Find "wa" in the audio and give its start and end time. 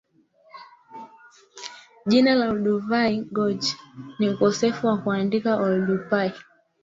4.87-4.97